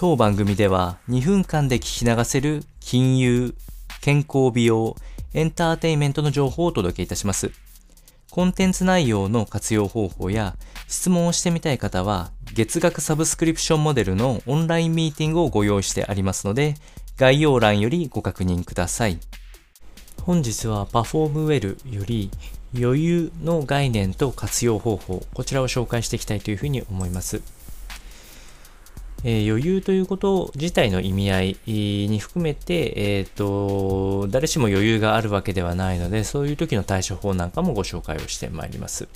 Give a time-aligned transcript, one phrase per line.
[0.00, 3.56] 当番組では2分間で聞き流せる金融、
[4.00, 4.94] 健康美容、
[5.34, 7.50] エンターテインメントの情報をお届けいたします。
[8.30, 10.54] コンテンツ内容の活用方法や
[10.86, 16.76] 質問をしてみたい方は月額サブスクリプションモデルのオンラインミーティングをご用意してありますので
[17.16, 19.18] 概要欄よりご確認ください。
[20.22, 22.30] 本日はパフォームウェルより
[22.72, 27.57] 余裕の概念と活用方法、こちらを紹介していきたいというふうに思います。
[29.24, 39.08] えー、余裕ということ自体の意味合いに含めて、えーと、誰しも余裕があるわけではないので、そういう時の対処法なんかもご紹介をしてまいります。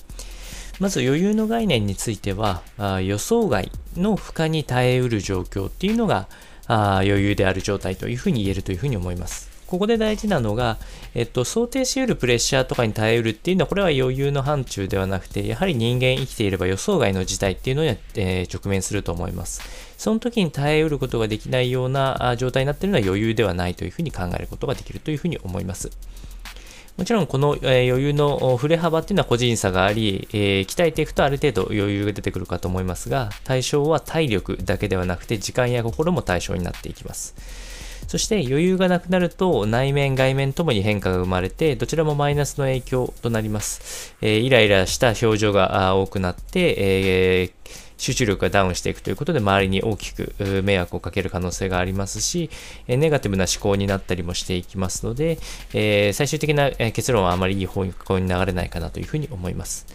[0.80, 6.26] まず余裕の概念については、あ予想外の負荷に耐えうる状況っていうのが
[6.66, 9.51] あ余裕である状態というふうに言えるというふうに思います。
[9.72, 10.76] ここで大事なのが、
[11.14, 19.62] えっと、想定し得るプレッシャーとかに耐えうるっていうのは、これは余裕の範疇ではなくて、やはり人間生きていれば予想外の事態っていうのに、えー、直面すると思います。
[19.96, 25.90] その時に耐えうることができないような状態になっているのは余裕ではないというふうに考えることができるというふうに思います。
[26.98, 37.34] もちろんこの、え余裕の振れ幅っていうのは個人差があり、え、鍛えていくとある程度余裕が出てくるかと思いますが、対象は体力だけではなくて時間や心も対象になっていきます。
[38.06, 44.14] そして余裕がなくなると内面外面ともに変化が生まれてどちらもマイナスの影響となります。
[44.20, 52.50] えー、イライラした表情が多くなって、えー集中力がダウンしていくということで周りに大きく迷惑をかける可能性がありますし、
[52.88, 55.38] ネガティブな思考になったりもしていきますので、
[55.72, 59.86] え最終的な結論はあまりいい方向に流れないかなというふうに思います。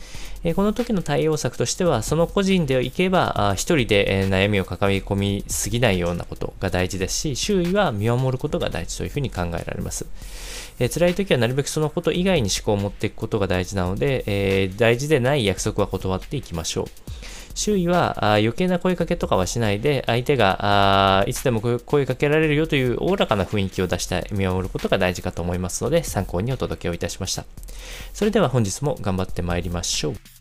[0.56, 10.06] この時の対応策としては、その個人でいけば、一人で悩みを抱え込みすぎないようなことが大事ですし、周囲は見守ることが大事というふうに考えられます。
[10.80, 16.86] え辛い時はなるべくそのこと以外に思考を持っていくことが大事なので、えー、大事でない約束は断っていきましょう。
[17.56, 27.46] 周囲はあ余計な声かけとかはしないで、相手があいつでも声かけられるよというおおらかな雰囲気を出して見守ることが大事かと思いますので、参考にお届けをいたしました。
[28.14, 30.37] それでは本日も頑張ってまいりましょう。